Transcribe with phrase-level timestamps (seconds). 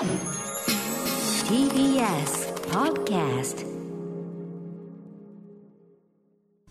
[0.00, 0.08] TBS
[2.70, 3.66] Podcast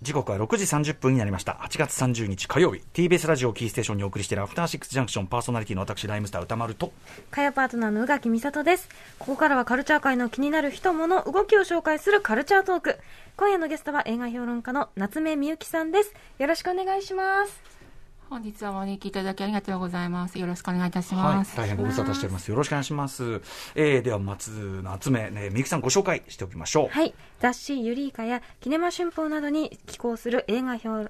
[0.02, 1.52] 時刻は6時30分になりました。
[1.62, 6.92] 8月30日火曜日、TBS ラジオキーステーションにお送りしているアフターシックスジャンクションパーソナリティの私、ライムスター歌丸と、
[7.30, 8.90] 火曜パートナーの宇垣美里です。
[9.20, 12.98] ここからはカルチャー界の気になる人物、動きを紹介するカルチャートーク。
[13.38, 16.16] 今夜のゲストは映画評論家の夏目みゆきさんです。
[16.40, 17.79] よろしくお願いします。
[18.30, 20.38] 本日はお招きいただきありがとうございます。
[20.38, 21.58] よろしくお願いいたしはい、ます。
[21.58, 22.52] 大変ご無沙汰しております。
[22.52, 23.42] よろしくお願いします。
[23.74, 26.88] えー、では、松夏目、ね、みゆきさんご紹介しておきましょう。
[26.90, 27.16] はい。
[27.40, 31.08] 雑誌ユリーカやキネマ春報などに寄稿する映画評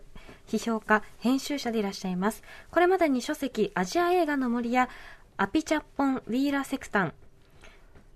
[0.48, 2.42] 批評家、編集者でいらっしゃいます。
[2.72, 4.88] これまでに書籍、アジア映画の森や、
[5.36, 7.14] アピチャッポン・ウィーラ・セクタン、ま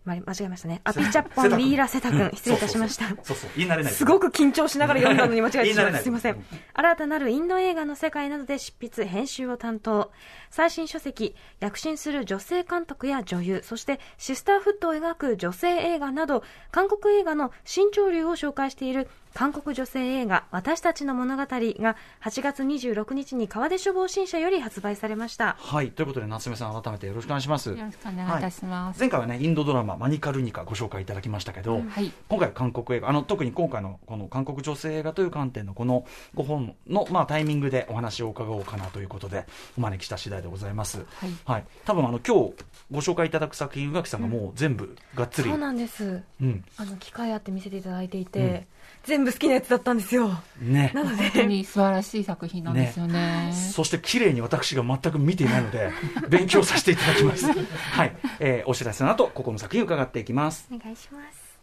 [0.06, 0.82] 間違えましたね。
[0.84, 3.08] アピチャッポン・ウィーラ・セタ君、失礼いたしました。
[3.08, 3.94] そうそうそう、言い慣れない。
[3.94, 6.02] すごく緊張しながら読んだのに間違えてしまい。
[6.02, 6.46] すいません。
[6.74, 10.12] 新たなるインド映画の世界などで執筆、編集を担当。
[10.50, 25.56] 最新書籍、躍進する女性監督や女優、そしてシスターフットを描く女性映画など、韓国映画の新潮流を紹介している韓国女性映画、私たちの物語が8月26日に川出書房新社より発売されました。
[25.60, 27.70] はい、ということで、夏目さん、改めてよろしくお願いします。
[27.70, 29.00] よろしくお願いいたします。
[29.00, 32.12] 前回はね、インドドラマ、マニカルニカご紹介いただきましたけど、はい。
[32.30, 41.00] 今回は韓国映画、あの特に今回のこの韓国女性映画という観点のこの5本の、まあ、タイミングでお話を伺おうかなということで、お招きした次第でございます。
[41.00, 41.30] はい。
[41.46, 42.54] はい、多分あの今日
[42.92, 46.22] ご紹介いただく作品、宇垣さんがもう全部がっつり、そうなんです。
[46.40, 48.68] うんあの、機会あって見せていただいていて、
[49.04, 50.32] 全部好きなやつだったんですよ。
[50.60, 53.54] ね、なの本当で、に素晴らしい作品なんですよね。
[53.54, 55.92] そして綺麗に私が全く見ていないので、
[56.30, 57.46] 勉強させていただきます。
[57.48, 60.68] はい、えーお知らせの後、ここの作品を伺っていきます。
[60.72, 61.54] お願いします。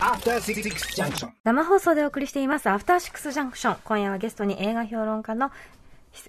[0.00, 0.62] After Six
[0.96, 1.30] Junction.
[1.44, 3.76] 生放送でお送りしています、アフターシックスジャンクション。
[3.84, 5.52] 今夜はゲストに映画評論家の、し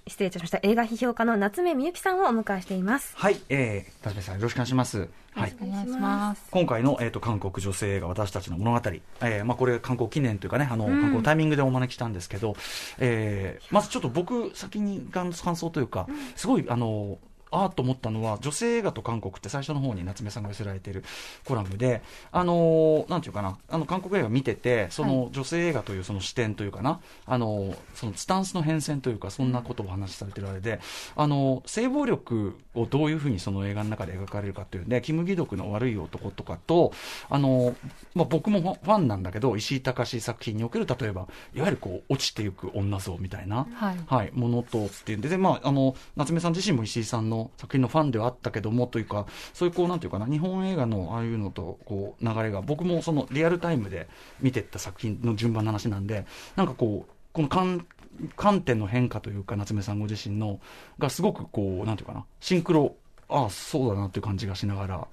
[0.08, 3.14] 失礼いたしました、映画批評家の夏目みゆきさんをお迎えしています。
[3.16, 5.10] はい、えー、田辺さんよろしくお願いします。
[5.32, 5.56] はい。
[5.62, 6.48] お願いします。
[6.52, 8.82] 今回の、えー、と韓国女性映画私たちの物語、
[9.22, 12.56] えーまあ、これ韓国記念というかねあの、うん韓国のタイミングでお招きしたんですけど、
[12.98, 17.20] えーまずちょっと僕先に感感想というか、すごいあの
[17.52, 21.04] あーと思ったのは女性映画と韓国って最初の方に夏目さんが寄せられている
[21.46, 22.02] コラムで
[22.32, 30.80] あのなんていうかなあの韓国映画見ててその女性映画というその視点というかなあのそのスタンスの変遷というかそんなことをお話しされてるあれで
[31.16, 36.94] あの性暴力をどういうふうにその映画の中で描かれるかというねキム・ギドクの悪い男とかと
[37.30, 37.76] あの、
[38.14, 43.98] まあ、僕もファンなんだけど石井隆作品における例えばいわゆるこう落ちていく女像みたいな、はい。
[44.08, 54.08] はい、ものとっていうんで、でまあ、あの夏目さん自身も石井さんの作品のファンではあったけどもというか、そういうこうなんていうかな、日本映画のああいうのとこう流れが、僕もそのリアルタイムで
[54.40, 57.86] 見てった作品の順番の話なんで、なんかこう、この観
[58.36, 60.60] 観点の変化というか、夏目さんご自身の、
[60.98, 62.96] がすごくこう、なんていうかな、シンクロ、
[63.30, 65.08] ああ、そうだなっていう感じがしながら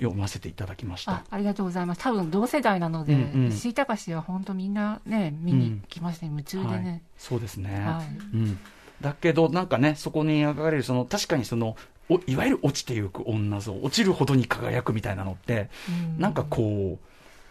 [0.00, 1.24] 読ませていただきましたあ。
[1.30, 2.00] ありがとうございます。
[2.00, 6.32] 多分同世代なので、うんうん石井隆は本当みんなね、見に来ましたね。
[6.32, 7.70] 夢中ではいね。、そうですね。
[7.84, 8.36] はい。
[8.36, 8.58] うん、
[9.00, 11.76] だけど、なんかね、そこに描かれる、その確かにその
[12.10, 16.20] おいわゆる落ちていく女像、落ちるほどに輝くみたいなのって、うん。
[16.20, 16.98] なんかこ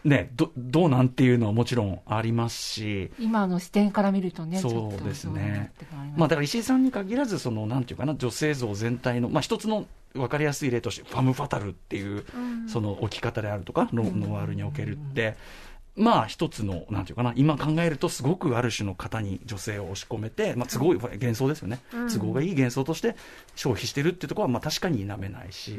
[0.06, 5.72] う、ね、どどうなんていうのはもちろんありますし、今の視点から見るとね、そうですね。
[6.16, 12.26] まあ、だから石井さんに限らず、そのなんていうかな、女性像全体の、まあ、一つの分かりやすい例として、ファム・ファタルっていう、
[12.68, 15.36] その置き方であるとか、ノノワールにおけるって。
[16.00, 21.80] まあ一つの、なんていうかな、今考えるとすごくある種の型に女性を押し込めて、まあ都合幻想ですよね、
[22.12, 23.16] 都合がいい幻想として
[23.56, 25.78] 消費してるっていうところは、まあ確かに否めないし、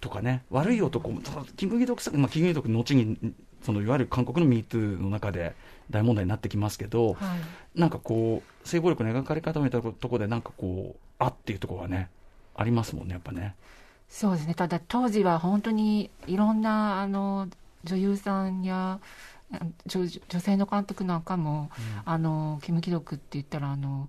[0.00, 3.16] とかね、悪い男も、ただキム・ギドクさん、まあキム・ギドク後に、
[3.62, 5.54] そのいわゆる韓国の MeToo の中で
[5.90, 7.36] 大問題になってきますけど、は
[7.76, 7.78] い。
[7.78, 12.10] なんかこう、性暴力の描かれ方みたいなところで、なんかこう、あっていうところはね、
[12.56, 13.54] ありますもんね、やっぱね。
[14.08, 14.54] そうですね。
[14.54, 17.48] ただ当時は本当にいろんなあの
[17.84, 19.06] 女優さんやあ
[19.86, 21.70] 女女性の監督なんかも、
[22.04, 24.08] あのキム・キドクって言ったらあの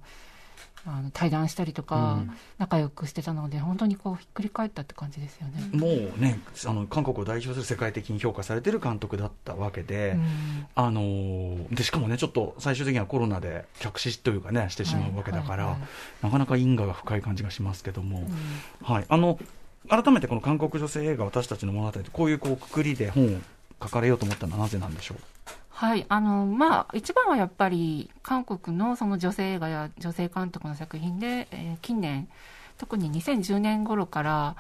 [0.86, 2.32] あの対談したりとか、うん。
[2.58, 5.70] 仲良くしてたので本当にこうひっくり返ったって感じですよね。
[5.72, 10.66] もうね、あの韓国を代表する世界的に評価されてる監督だったわけで、うん。
[10.76, 15.82] あのーでしかもね、ちょっと最終的にはコロナで客死というかね、してしまうわけだから、はいはい。
[16.24, 18.28] なかなか因果が深い感じがしますけども、うん。
[18.86, 19.40] はい、あの
[19.90, 23.40] 改めてこの韓国女性映画、私たちの物語って、こういうこうくくりで本を
[23.82, 25.18] 書かれようと思ったのはなぜなんでしょう？
[25.74, 32.30] はい、あの、まあ、一番はやっぱり、韓国のその女性映画や女性監督の作品で、えー近年、
[32.78, 34.56] 特に2010年頃から、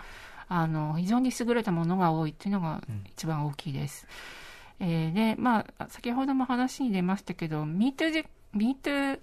[0.50, 2.82] あの、非常に優れたものが多いっていうのが
[3.16, 4.08] 一番大きいです。
[4.80, 8.26] えーで、まあ、先ほども話に出ましたけど、MeToo じ、
[8.56, 9.20] MeToo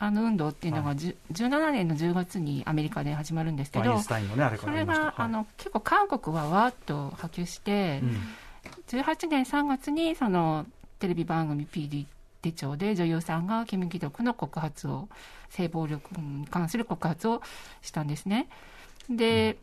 [0.00, 8.16] あの運動っていうのが、じゅ17年の10月にアメリカで始まるんですけど、アインスタインのねあれかそれが、あの結構韓国はわーっと波及して、うん。
[8.88, 10.66] 18年3月にその
[10.98, 12.06] テレビ番組 PD
[12.42, 15.08] 手帳で女優さんがキム・ギドクの告発を
[15.50, 17.42] 性暴力に関する告発を
[17.82, 18.48] したんですね。
[19.10, 19.56] で、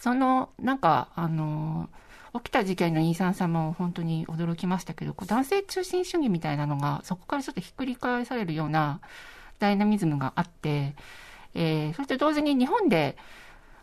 [0.00, 1.88] そのなんかあの
[2.34, 9.00] 起きた事件のイーサンさんも本当に驚きましたけど男性中心主義みたいなのがそこからちょっとひっくり返されるような
[9.58, 10.94] ダイナミズムがあって、
[11.54, 13.16] えーそして同時に日本で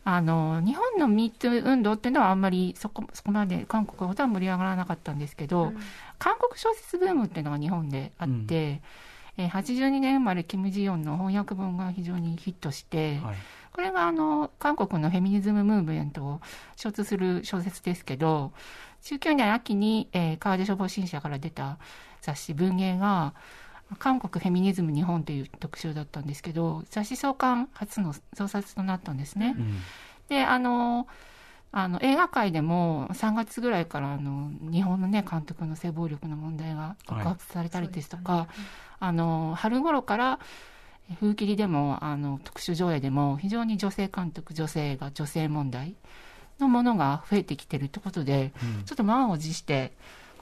[0.05, 5.71] あの日本の MeToo 運動っていうのはあんまりそこそこまで韓国ほどは盛り上がらなかったんですけど、
[6.19, 8.81] 韓国小説ブームっていうのが日本であって、えー
[9.35, 13.35] 82年生まれキム・ジヨンの翻訳本が非常にヒットして、はい。
[13.73, 16.41] これがあの韓国のフェミニズムムーブメントを
[16.75, 18.51] 象徴する小説ですけど
[19.01, 21.79] 19年秋に、えー、川出書房新社から出た
[22.21, 23.33] 雑誌「文芸」が
[23.99, 29.55] 韓国フェミニズム日本という特集だったんですけど雑誌創刊初の創冊となったんですね。
[29.57, 29.79] うん。
[30.29, 31.07] であの
[31.75, 38.47] あの映画界でも3月ぐらいからあの日本の、ね、監督の性暴力の問題が告発されたりですとか、
[38.99, 40.39] あの春頃から
[41.19, 45.95] 風切りでもあの特殊上映でも非常に女性監督女性が女性問題
[46.59, 48.83] のものが増えてきてるってことで、うん。
[48.83, 49.93] ちょっと満を持して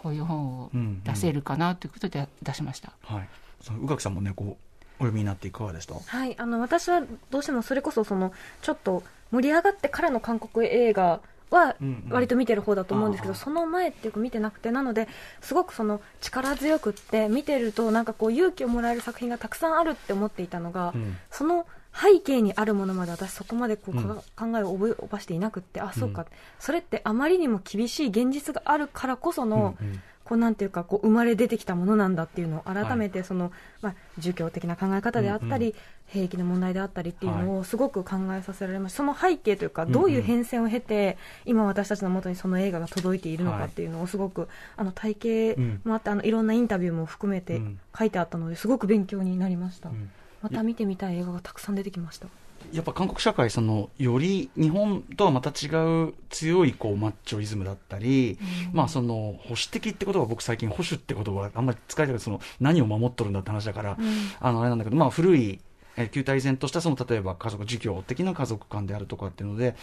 [0.04, 2.92] こういう本をうん出せるかなということで出しました。
[3.04, 3.30] はい
[3.62, 5.96] その宇垣さんもねこうお読みになっていかがでした？
[5.96, 8.32] はい、あの私はどうしてもそれこそその
[8.62, 12.14] ちょっと盛り上がってからの韓国映画はうんうん。
[12.14, 13.40] 割と見てる方だと思うんですけど、あー。
[13.40, 15.08] その前っていうか見てなくてなので
[15.42, 21.18] すごくその力強くって見てるとなんかこう勇気をもらえる作品がたくさんあるって思っていたのが、うん。
[21.30, 24.52] その背景にあるものまで私そこまでこう、かうん。
[24.54, 26.26] 考えを覚えばしていなくってあそうか、
[26.60, 30.02] それってあまりにも厳しい現実があるからこその、うんうん。
[30.24, 33.52] こうなんていうかこう生まれ出てきたものなんだっていうのを改めてその、
[33.82, 35.76] まあ、儒教的な考え方であったり、うん
[36.12, 45.56] 兵役の問題であったりっていうのをすごく考えさせられました、その背景というかどういう変遷を経て、今私たちのもとにその映画が届いているのかっていうのをすごくあの体系
[45.86, 47.80] もあってあのいろんなインタビューも含めてうん。
[47.98, 50.12] 書いてあったのですごく勉強になりました、うん
[50.42, 52.28] また見てみたい映画がたくさん出てきました。
[52.72, 55.68] やっぱ韓国社会そのより日本とはまた違
[56.06, 58.38] う強いこうマッチョイズムだったり、
[58.72, 63.98] まあその保守的ってことは僕最近保守って言葉はあんまり使いたくその何を守っとるんだって話だから、
[64.40, 65.60] あのあれなんだけどまあ古い
[65.98, 69.76] えー旧体依然としたその例えば家族儒教的な家族観であるとかっていうので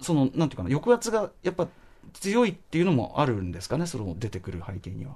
[0.00, 1.68] そのなんていうかな抑圧がやっぱ
[2.12, 5.14] 強いっていうのもあるんですかねその出てくる背景には。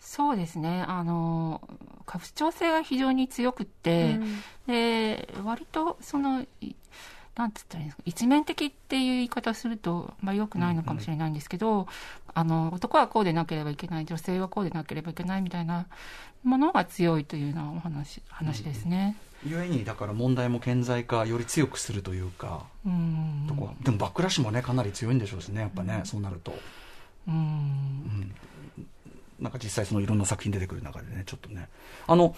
[0.00, 0.84] そうですね。
[0.88, 1.60] あの
[2.06, 4.18] 家父長性が非常に強くって、
[4.66, 6.74] で割とそのい
[7.36, 8.02] なんつったらいいんですか？
[8.06, 11.86] 一面的っていう言い方をすると、まあ、よくないのかもしれないんですけど、
[12.34, 15.86] あの男はこうでなければいけない女性はこうでなければいけないみたいな
[16.42, 19.16] ものが強いというようなお話話ですね。
[19.46, 23.46] ゆえにだから問題も顕在化より強くするというか、うん。
[23.48, 26.58] とこはでもバックラッシュもねかなり強いんでしょうしねやっぱね、そうなると。
[27.28, 28.34] うん
[29.40, 31.68] なんか実際そのいろんな作品出てくる中でね、ちょっとね。
[32.06, 32.34] あの、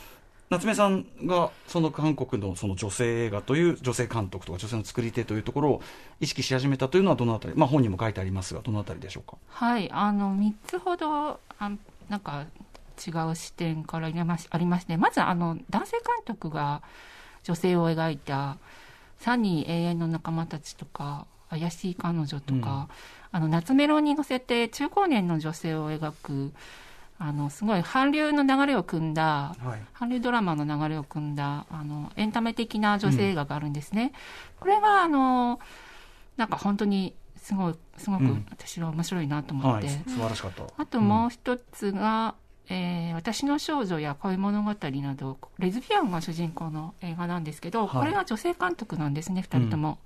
[0.50, 5.82] 夏目さんがその韓国のその女性映画という女性監督とか女性の作り手というところを
[6.20, 9.38] 意識し始めたというのはどのあたり、まあ本にも書いてありますが、どのあたりでしょうか？
[9.48, 11.70] はい、あの3つほどあ
[12.10, 12.44] なんか
[13.06, 16.82] 違う視点から入れましありましてまずあの男性監督が
[17.42, 18.58] 女性を描いた
[19.18, 22.88] 「サニー永遠の仲間たち」とか「怪しい彼女」とか、
[23.30, 26.52] あの夏メロに乗せて中高年の女性を描く
[27.24, 29.82] あのすごい韓流の流れを組んだはい。
[29.94, 34.12] 韓流ドラマの流れを組んだあのエンタメ的な女性映画があるんですね。
[34.58, 35.60] これがあの
[36.36, 39.94] なんか本当にすごいすごくうん私は面白いなと思って、はい。
[40.08, 40.64] 素晴らしかった。
[40.76, 42.34] あともう一つが、
[42.68, 49.98] えー私の少女や恋物語などレズビアンが主人公の映画なんですけど、はいこれが女性監督なんですね2人とも、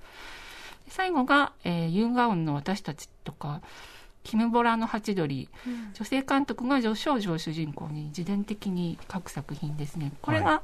[0.84, 3.62] で最後が、えーユン・ガウンの私たちとか
[4.26, 5.48] キム・ボラのハチドリ。
[5.94, 10.12] 女性監督が女少女を主人公に自伝的に書く作品ですね。
[10.20, 10.62] これが、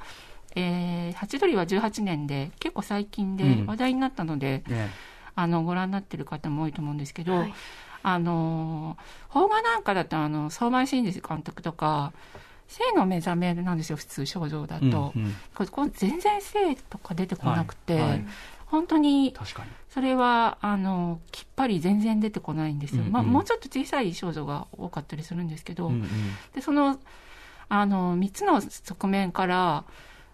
[0.56, 3.66] えーハチドリは18年で結構最近でうん。
[3.66, 4.90] 話題になったので、ね。
[5.36, 7.54] あのご覧になってる方も多いと思うんですけど、はい。
[8.02, 8.98] あの
[9.32, 12.12] 邦画なんかだとあの相馬真司監督とか
[12.66, 15.34] 性の目覚めなんですよ普通少女だと、うんうん。
[15.54, 18.10] これ全然性とか出てこなくて、はい。
[18.10, 18.26] はい。
[18.66, 19.70] 本当に確かに。
[19.92, 23.12] それはあのきっぱり全然出てこないんですよ、うんうん。
[23.12, 26.08] まあ、もうちょっと小さい少女が多かったりするんですけど、うんうん。
[26.54, 26.98] でその
[27.68, 29.84] あの3つの側面から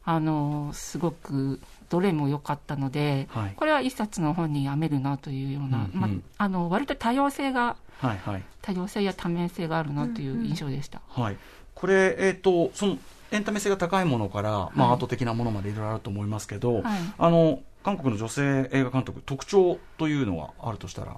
[0.04, 1.60] あのすごく
[1.90, 3.54] どれも良かったので、はい。
[3.56, 8.42] これは一冊の本に読めるなというような、うんうんまあの割と多様性がはいはい。
[8.62, 11.00] 多様性や多面性があるなという印象でした。
[11.08, 11.36] はい。
[11.74, 12.98] これ、えっ、と、その、
[13.30, 14.90] エンタメ性が高いものから、まあ、はい。
[14.92, 16.84] アート的なものまでいろいろあると思いますけど、はい。
[17.18, 21.16] あの韓国の女性映画監督特徴というのはあるとしたら？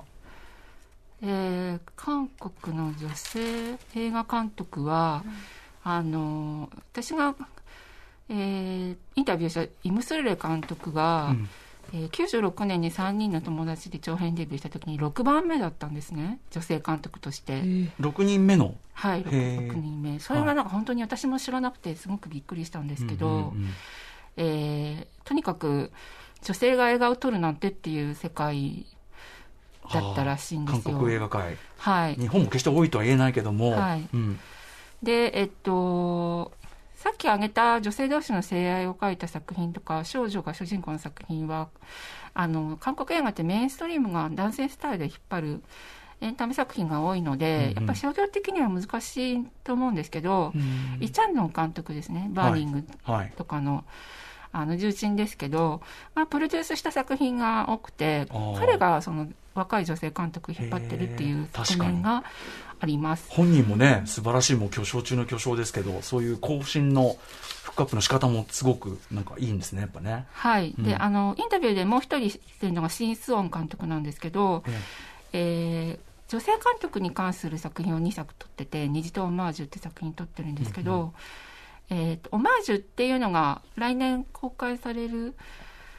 [1.22, 5.22] えー韓国の女性映画監督は、
[5.84, 7.34] あの私が、
[8.28, 11.48] えーインタビューしたイム・スルレ監督が、うん。
[11.92, 16.38] えー96年に3人の友達で長編デビューした時に6番目だったんですね。
[16.52, 17.62] 女性監督として、
[17.98, 18.76] 6人目の？
[18.92, 19.72] はいへー。
[19.72, 20.20] 6, 人目。
[20.20, 23.68] それがなんか本当に私も知らなくてすごくびっくりしたんですけど、うんうんうん。
[24.36, 25.90] えーとにかく
[26.42, 28.86] 女性が映画を撮るなんてっていう世界
[29.92, 30.82] だったらしいんですよ。
[30.82, 31.56] 韓国映画界。
[31.78, 32.14] はい。
[32.14, 34.08] 日本も決して多いとは言えないけども、はい。
[34.12, 34.38] うん。
[35.02, 36.52] で、えっと、
[36.94, 41.68] さっき挙げた女性同士の性愛を描いた作品とか、少女が主人公の作品は、
[42.34, 45.62] あの、韓国映画ってメインストリームが男性スタイルで引っ張る
[46.20, 47.74] エンタメ作品が多いので、うんうん。
[47.76, 50.98] やっぱり商業的には難しいと思うんですけど、うん。
[51.00, 53.32] イ・チャンドン監督ですね、バーニングはい。
[53.36, 53.84] とかの、
[54.52, 55.80] あの重鎮ですけど、
[56.14, 58.26] まあ、プロデュースした作品が多くて
[58.58, 62.24] 彼がその若い女性監督を引っ張ってるっていう側面が
[62.80, 63.28] あります。
[63.30, 67.16] 本人もね素晴らしいもう巨匠中の巨匠ですけどそういう更新の
[67.62, 71.02] フックアップの仕方もすごくなんかいいんですねやっぱね、はい、でうん。
[71.02, 74.64] あのインタビューでもう一人してるのがシン・スオン監督なんですけど、
[75.32, 81.12] えー女性監督に関する作品を2作撮ってて「虹とオマージュ」って作品撮ってるんですけど、
[81.90, 85.34] えーとオマージュっていうのが来年公開される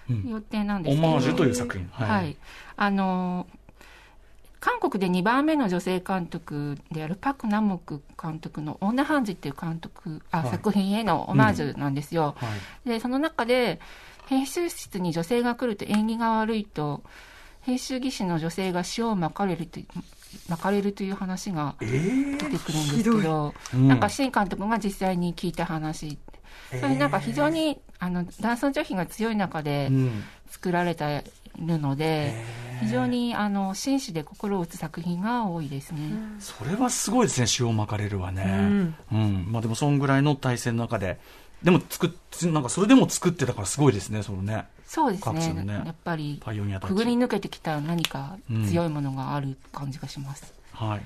[0.09, 0.29] うん。
[0.29, 1.87] 予定なんですけど、オマージュという作品。
[1.91, 2.35] はい、
[2.75, 3.47] あの
[4.59, 10.51] 韓国で2番目の女性監督であるパク・ナモク監督の「女ハンジ」っていう監督あ、はい。
[10.51, 12.35] 作品へのオマージュなんですよ。
[12.37, 12.47] は
[12.85, 12.89] い。
[12.89, 13.79] でその中で
[14.27, 17.03] 編集室に女性が来ると縁起が悪いと
[17.61, 19.79] 編集技師の女性が塩をまかれると
[20.33, 23.87] いうまかれるという話がえー出てくるんですけど、うん。
[23.87, 26.17] なんか新監督が実際に聞いた話、
[26.69, 30.23] それなんか非常にあの男尊女卑が強い中でうん。
[30.49, 31.23] 作られて
[31.57, 32.81] いるので、へー。
[32.81, 35.99] 非常にあの紳士で心を打つ作品が多いですね。
[36.39, 38.43] それはすごいですね塩まかれるわね。
[38.43, 38.95] うん。
[39.11, 41.19] うん、まあでもそんぐらいの体制の中で
[41.63, 42.09] でも作っ
[42.51, 44.65] なんかそれでも作ってたからすごいですねそのね。
[44.85, 45.63] そうですね。
[45.63, 45.73] ね。
[45.85, 48.37] やっぱりくぐり抜けてきた何か
[48.67, 50.53] 強いものがある感じがします。
[50.73, 51.01] はい。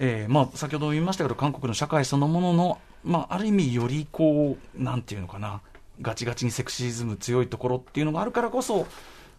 [0.00, 5.60] えーまあ、先ほど言いましたけど韓国の社会そのものの、まあ、ある意味よりこうなんていうのかな。
[6.00, 8.86] ガチガチにセクシズム強いところっていうのがあるからこそ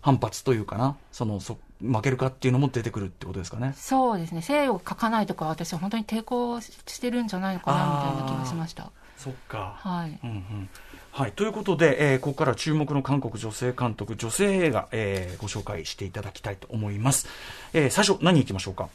[0.02, 0.96] 反発というかな。
[1.12, 3.74] そのそ負けるかっていうのも出てくるってことですかね。
[3.76, 4.42] そうですね。
[4.42, 9.76] 性を書かないとか私は本当に抵抗してるんじゃないのかなみたいな気がしましたそっか。
[9.80, 10.18] はい。
[10.24, 10.70] うんうん。
[11.12, 17.28] はい、ということで、えーここから注目の韓国女性監督、女性映画、えーご紹介していただきたいと思います。
[17.74, 18.90] えー最初、何いきましょうか？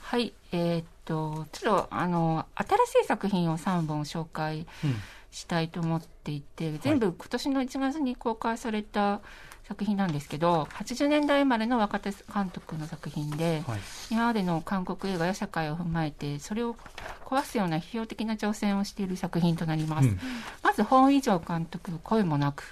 [0.00, 0.32] はい。
[0.52, 4.96] えーっとちょっとあの新しい作品を3本紹介うん。
[5.30, 9.20] したいと思っていて、全部今年の1月に公開された
[9.68, 13.80] 作品なんですけど80年代生まれの若手監督の作品で、はい。
[14.10, 16.74] 今までの韓国映画や社会を踏まえてそれを
[17.26, 20.18] 壊すような批評的な挑戦をしている作品となります、うん。
[20.62, 22.64] まず本以上監督「声もなく。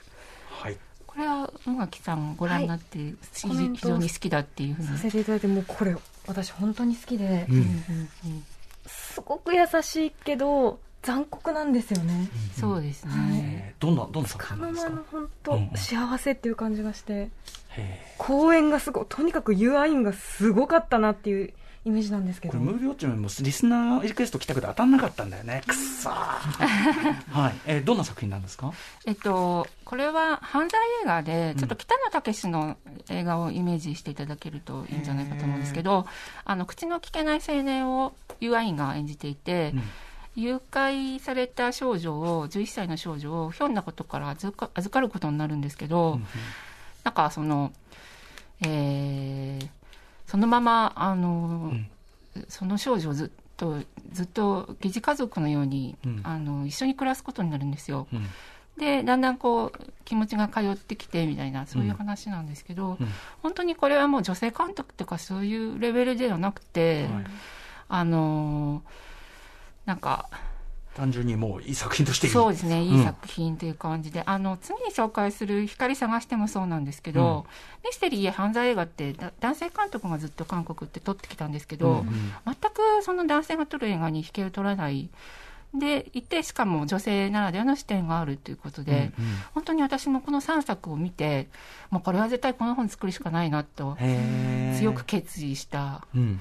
[0.48, 2.98] はい」これは宇垣さんご覧になって、
[3.32, 4.88] 非コメント非常に好きだっていうふうに。
[4.88, 7.56] させていただいてもうこれ私本当に好きで、うん。
[7.56, 8.44] うんうんうん。
[8.86, 12.28] すごく優しいけど残酷なんですよね。
[12.58, 14.90] そうですね、どんな、どんな作品なんですか？
[14.90, 17.30] の間の本当ん幸せっていう感じがして
[17.70, 21.52] へ公演がすごいとにかく UI がすごかったなっていう
[21.84, 22.54] イメージなんですけど。
[22.54, 25.62] ーこれ、ムービーウォッチもリスナーリクエスト来たけど当たんなかったんだよね。
[25.64, 26.12] くっそー。
[27.30, 27.54] はい。
[27.66, 28.72] えーどんな作品なんですか？
[29.06, 32.76] えっと、これは犯罪映画で、ちょっと北野武の
[33.08, 36.06] 映画をイメージしていただけるといいんじゃないかと思うんですけど、
[36.44, 39.82] あの、口の聞けない青年をユアインが演じていて、うん
[40.36, 44.52] 誘拐された少女を、11歳の少女をひょんなことから預
[44.90, 46.26] かることになるんですけど、うん
[47.04, 47.72] なんかその、
[48.62, 49.68] えー
[50.26, 51.88] そのまま、あの、ん。
[52.48, 53.80] その少女をずっと、
[54.12, 56.20] ずっと疑似家族のように、うん。
[56.24, 58.06] あの、一緒に暮らすことになるんですよ。
[58.12, 58.26] うん。
[58.76, 63.08] でだんだんこう気持ちが通ってきてみたいなそういう話なんですけど、うん。
[63.42, 67.24] 本当にこれはもう女性監督とかそういうレベルではなくて、はい。
[67.88, 69.15] あのー
[69.86, 70.28] なんか
[70.96, 72.26] 単純にもういい作品として。
[72.26, 73.00] いいそうですねいうん。
[73.00, 77.46] い作品という感じで、あの次に紹介する「光探して」もそうなんですけど、
[77.84, 82.32] ミステリーや犯罪映画ってだ男性監督がずっと韓国って撮ってきたんですけど、うんうん。
[82.46, 85.10] 全くその男性が撮る映画に引けを取らない。
[85.74, 89.32] でいてしかも女性ならではの視点があるということで、うんうん。
[89.52, 91.48] 本当に私もこの3作を見て
[91.90, 93.98] もうこれは絶対この本作るしかないなと
[94.78, 96.06] 強く決意した。
[96.14, 96.40] うん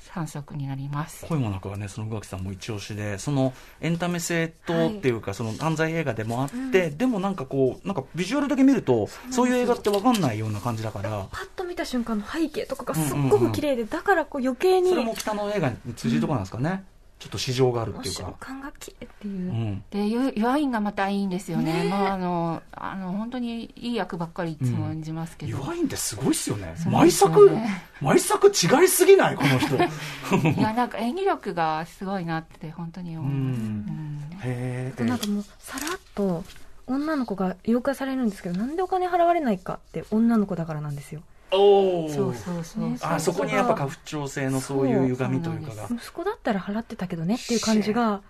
[0.00, 1.26] 3作になります。
[1.26, 16.84] 声もなくはね、その宇垣さんも一押しで、そのエンタメ性とっていうか、その犯罪映画でもあって、でもなんかこう、なんかビジュアルだけ見ると、そういう映画ってわかんないような感じだから、パッと見た瞬間の背景とかがすっごく綺麗で、だからこう余計にそれも北の映画に通じるところなんですかね。
[17.18, 18.36] ちょっと市場があるっていう瞬か。
[18.40, 19.50] 間が綺麗っていう。
[19.50, 19.84] う、ん。
[19.90, 21.72] でユユアインがまたいいんですよね。
[21.72, 21.88] ねえ。
[21.88, 26.74] もうあのあの本当にいい役ばっかりいつも演じますけど、ユアインってすごいっすよね。
[26.86, 27.82] 毎作、ね。
[28.02, 29.36] 毎作違いすぎない？
[29.36, 29.76] この人。
[30.48, 33.38] いやなんか演技力がすごいなって本当に思う、うん。
[33.38, 34.38] うん。
[34.42, 36.44] へあとなんかもうさらっと
[36.86, 41.22] 女の子が誘拐されるんですけどなんでお金払われないかって女の子だからなんですよ
[41.56, 45.88] おそうそうそう、ねあそこにやっぱ家父長制のそういう歪みというかが。
[45.90, 48.22] 息子だったら払ってたけどねっていう感じが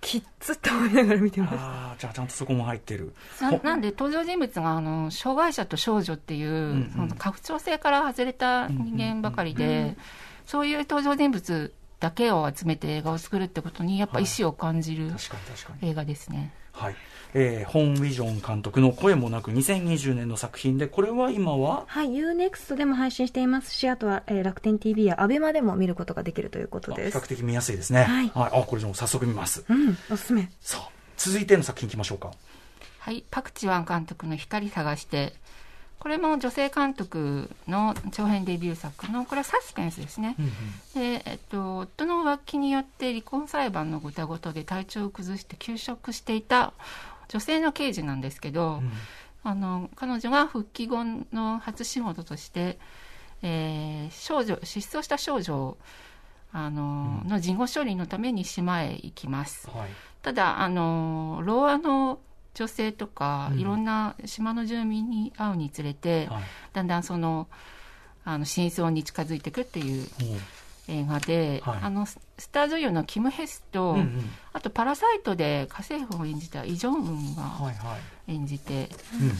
[0.00, 3.14] キッズって思いながら見てましたああ、じゃあちゃんとそこも入ってる。
[3.40, 9.96] ななんで登場人物があの障害者と少女っていう、んうんその家父長制から外れた人間ばかりで、
[10.46, 15.90] そういう登場人物だけを集めて映画を作るってことにやっぱ意思を感じる確かに確かに。
[15.90, 16.52] 映画ですね。
[16.72, 16.96] はい。
[17.38, 21.84] えー、ホン・ウィジョン監督の声もなく2020年の作品で、これは今は？
[21.86, 27.18] はい、UNEXT でも配信していますし、あとは、えー楽天 TV や ABEMA でも見ることができるということです。
[27.18, 28.04] 較的見やすいですね。
[28.04, 29.66] はいあ、これじゃあ早速見ます。
[29.68, 30.50] うん、おすすめ。
[30.62, 30.88] さあ、
[31.18, 32.30] 続いての作品いきましょうか。
[33.00, 35.34] はい、パク・チワン監督の光探して、
[35.98, 40.36] これも女性監督の長編デビュー作の、これはサスペンスですね。
[40.94, 46.72] で、えっと、夫の浮気によって離婚裁判のごたごたで体調を崩して休職していた
[47.28, 48.82] 女性の刑事なんですけど、
[49.42, 52.78] あの彼女が復帰後の初仕事として、
[53.42, 55.78] えー少女失踪した少女を
[56.52, 59.68] あの、の事後処理のために島へ行きます。
[59.68, 59.88] はい。
[60.22, 62.18] ただあのローアの
[62.54, 66.42] 女性とか、うんいろんな島の住民に会うにつれて、はい。
[66.72, 67.48] だんだんその
[68.24, 70.06] あの真相に近づいていくっていうも
[70.88, 74.30] 映画で、はいあのススター女優のキム・ヘスと、ううんうん。
[74.52, 77.96] あと「パラサイト」で家政婦を演じたイ・ジョンウンがはいは
[78.28, 78.32] い。
[78.32, 78.90] 演じて、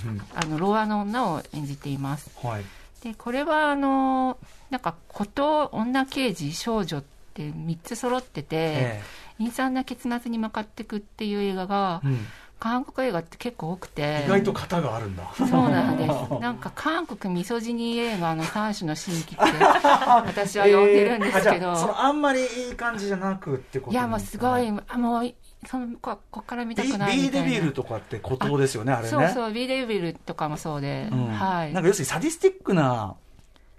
[0.06, 0.22] うんうん。
[0.34, 2.64] あのローアの女を演じていますはい。
[3.02, 4.38] でこれはあの
[4.70, 9.02] なんか孤島女刑事少女って3つ揃ってて、え
[9.38, 12.26] 陰惨な結末に向かっていくっていう映画がえうん。
[12.58, 14.24] 韓国映画って結構多くて。
[14.26, 15.30] 意外と型があるんだ。
[15.36, 16.10] そうなんです。
[16.40, 25.34] なんか韓国ミソジニ映画の三種の神器って 私は呼んでるんですけど、えーあんまりいい感じじゃなくってこといやもうすごい、あもう
[25.66, 27.48] そのここっから見たくないみたいな。
[27.48, 29.08] デビルとかって孤島ですよねあれね。
[29.08, 31.26] そうそう B デビルとかもそうで、うん。
[31.28, 31.72] はい。
[31.72, 33.16] なんか要するにサディスティックな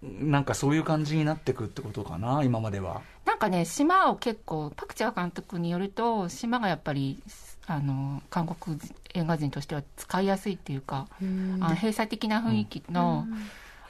[0.02, 3.02] なんかそういう感じになってくってことかな今までは。
[3.26, 7.22] なんかね島を結構パク・チャー監督によると島がやっぱり
[7.68, 8.80] あの韓国
[9.14, 13.28] 映画人としては使いやすいっていうか、あの閉鎖的な雰囲気の、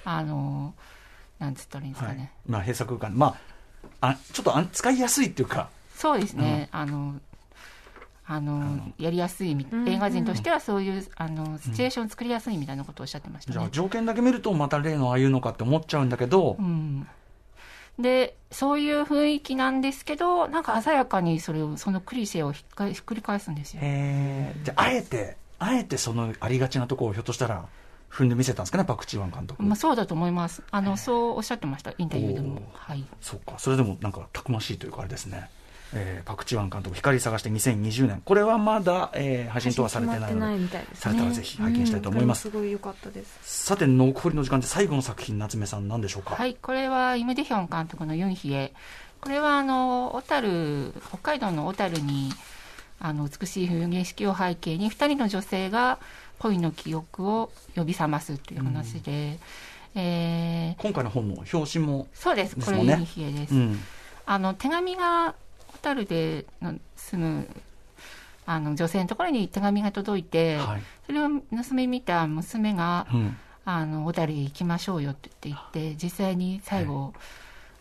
[0.03, 0.73] あの
[1.37, 2.15] なんつったらいいんですはい。
[2.15, 3.17] かね、まあ閉鎖空間。
[3.17, 3.37] ま
[4.01, 5.69] ああちょっとあん使いやすいっていうか。
[5.95, 7.15] そうですね、あの
[8.25, 8.93] あのの。
[8.97, 9.51] やりやすい
[9.85, 13.53] 映画人としてはそういうあのシチュエーションを作りやすいみたいなことをおっしゃってましたね。
[13.53, 17.07] じゃあ条件だけ見るとまた例のああいうのかって思っちゃうんだけど、うん、
[17.99, 23.79] でそういう雰囲気なんですけどなんか鮮やかにそれをそのクリシェをひっかひっくり返すんですよ。
[23.83, 27.65] へえじゃああえてあえてそのありがちなところをひょっとしたら
[28.09, 30.63] 踏んでみせたんですかねパク・チーワン監督、まあ、そうだと思います。
[30.71, 32.61] あのそうおっしゃってましたインタビューでも。
[32.73, 33.03] はい。
[33.19, 33.57] そうか。
[33.57, 35.49] それでもなんかたくましいというかあれですね、
[35.93, 48.73] えーパク・チワン監督光探して2020年これはまだ、えー配信とはされてないのでですねされたらぜひ拝見したいと思いますうんすごい良かったですさて残りの時間で最後の作品夏目さん何でしょうか、はい、これはイム・デヒョン監督のユンヒエ。
[49.19, 52.31] これはあの小樽北海道の小樽に
[52.99, 55.99] あの美しい風景式を背景に2人の女性が
[56.39, 59.39] 恋の記憶を呼び覚ますという話で、
[59.95, 63.55] えー今回の本の表紙も、そうです、これユンヒエです。
[63.55, 63.79] うん、
[64.25, 65.33] あの手紙が
[65.77, 67.47] 小樽での住む
[68.45, 70.81] あの女性のところに手紙が届いて、はい。
[71.05, 77.13] それを盗み見た娘がうん、あの小樽へ行きましょうよって言って実際に最後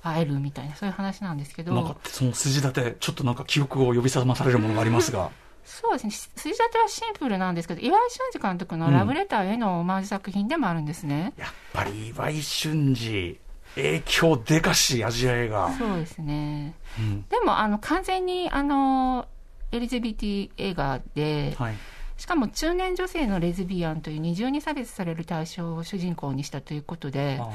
[0.02, 5.30] 会えるみたいなそういう話なんですけどなんかその筋立てちょっとなんか記憶を呼び覚まされるものがありますが。
[5.64, 6.10] そうですね。
[6.12, 13.38] し筋立てはシンプルなんですけど岩井俊二監督のラブレターへのオマージュ作品でもあるんですね、やっぱり岩井俊二
[13.76, 16.74] 影響でかしアジア映画、そうですね。
[16.98, 17.22] うん。
[17.28, 19.28] でもあの完全にあの
[19.70, 21.74] LGBT 映画で、はい、
[22.16, 27.50] しかも中年女性のレズビアンという二重に差別される対象を主人公にしたということであ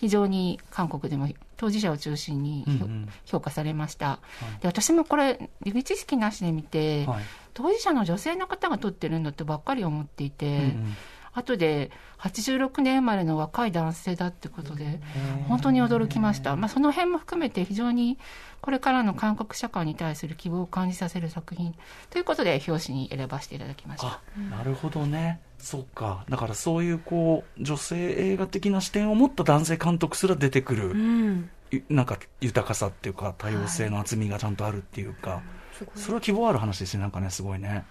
[0.00, 4.18] 非常に韓国でも当事者を中心にーうん評価されました、
[4.58, 4.62] い。
[4.62, 7.24] で私もこれ予備知識なしで見て、うんはい。
[7.54, 10.96] 当事者の女性の方が撮ってるんだってばっかり思っていて、うんうん
[11.32, 15.00] 後で86年生まれの若い男性だってことで、
[15.48, 16.56] 本当に驚きました。
[16.56, 18.18] まあ、その辺も含めて非常に
[18.60, 21.74] これからの韓国社会に対する希望を感じさせる作品
[22.10, 24.08] ということで表紙に選ばせていただきました。
[24.08, 25.40] あなるほどね。
[25.58, 26.24] そうか。
[26.28, 37.84] だからそういうこう、女性映画的な視点を持った男性監督すら出てくる、うんいなんか豊かさっていうか、多様性の厚みがちゃんとあるっていうか、すごいそれは希望ある話ですね、なんかね、すごいね。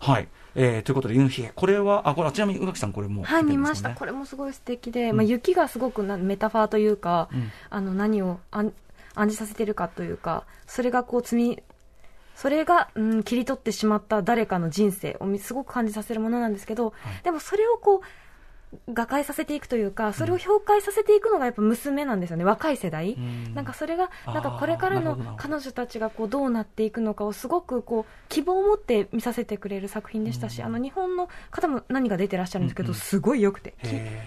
[0.00, 0.28] はい。
[0.54, 1.52] えー、ということで、ユンヒエ。
[1.54, 3.90] これは、あ、これ、ちなみに宇垣さんこれも、はい、見ました。
[3.90, 8.72] これもすごい素敵で、うんまあ、雪がすごくなメタファーというか、うんあの、何を暗
[9.14, 11.62] 暗示させてるかというか、それがこう積み、
[12.36, 18.00] それが、うん、切り取ってしまった誰かの人生をみすごく感じさせるものなんですけど、はいでもそれをこう、
[18.88, 23.16] 瓦解させていくというか、それを評価させていくのがやっぱ娘なんですよね、若い世代。
[23.54, 33.74] なんかそれが、なんかこれからの彼女たちがこうどうなっていくのかをすごくこう希望を持って見させてくれる作品でしたし、あの日本の方も何が出てらっしゃるんですけど、うんうんすごい良くて、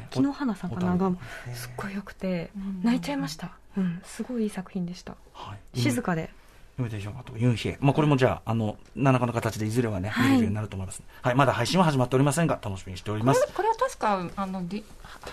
[0.09, 1.11] 木野花さんかなが
[1.53, 2.51] すっごい良くて
[2.83, 5.15] 泣いちゃいました、うん、すごいいい作品でした、
[5.73, 6.31] 静かで、
[6.81, 7.77] イミテーションとユンヒエ。
[7.79, 11.01] まあ、これもじゃあ、あの、何らかの形でいずれはね、見れるようになると思います。
[11.21, 11.35] はい。
[11.35, 13.47] まだ配信は始まっておりませんが、楽しみにしております。
[13.53, 14.83] これは確かあの、D、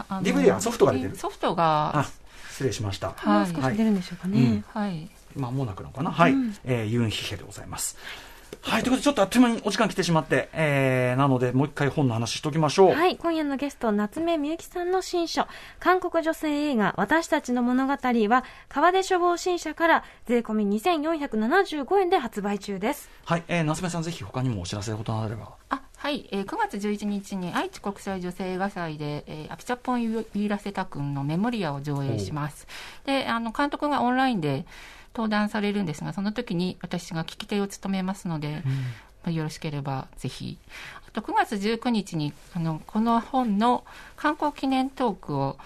[0.08, 1.16] あの DVD はソフトが出てる？
[1.16, 2.04] ソフトがあ、
[2.50, 3.12] 失礼しました。
[3.16, 6.10] はいもう少し出るんでしょうかね、うんはいまもなくのかな？
[6.10, 6.32] はい。
[6.32, 7.96] うんえーユンヒヘでございます。
[8.60, 8.82] はい。
[8.82, 12.94] ということで、ちょっとあっという間にお時間来てしまって、えー、なので、もう一回本の話しときましょう。
[12.94, 15.46] はい、今夜のゲスト、夏目みゆきさんの新書、
[15.80, 23.08] 韓国女性映画、私たちの物語は、川出処方新社から税込み2475円で発売中です。
[23.24, 23.44] はい。
[23.48, 25.52] えー、夏目さん、ぜひ他にもお知らせることがあれば。
[25.70, 32.68] あはい、えー9月11日に愛知国際女性映画祭で、えーアピチャポンユーラセタ君のメモリアを上映します。
[33.04, 34.64] で、あの、監督がオンラインで
[35.14, 38.62] 登壇されるんですが、その時に私が聞き手を務めますので、
[39.22, 40.58] まあよろしければぜひ。
[41.08, 43.84] あと9月19日に、あの、この本の
[44.16, 45.58] 観光記念トークを、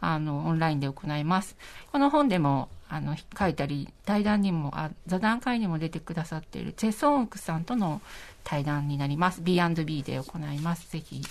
[0.00, 1.56] あの、オンラインで行います。
[1.92, 8.00] この本でも、あの、書いたり、対談にも、あ座談会にも出てくださっているチェ・ソンウクさんとの
[8.44, 9.42] 対談になります。
[9.42, 10.90] B&B で行います。
[10.90, 11.22] ぜひ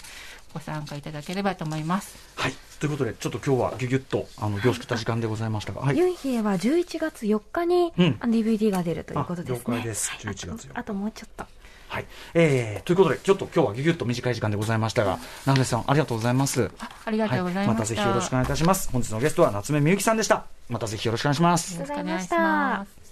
[0.53, 2.15] ご参加いただければと思います。
[2.35, 2.53] はい。
[2.79, 5.97] ということで、ちょっと今日はギュギュッと、あの、凝縮した時間でございましたが、はい。
[5.97, 9.61] ユンヒエは11月4日に、うんあの DVD が出るということですね。
[9.65, 11.45] あ了解ですはい11月4日あとあともうちょっと。
[11.87, 12.05] はい。
[12.33, 16.71] えー、ということで、ちょっと今日はギュギュッと短い時間でございましたが、長瀬さん、ありがとうございます。
[16.79, 17.95] あありがとうございまました。
[17.95, 18.89] たぜひよろしくお願いいたします。
[18.91, 20.45] 本日のゲストは夏目みゆきさんでした。
[20.69, 21.75] またぜひよろしくお願いします。
[21.75, 23.03] よろしくお願いしありがとうございまます。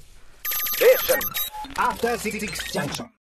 [1.76, 2.40] After Six
[2.74, 3.12] Junction.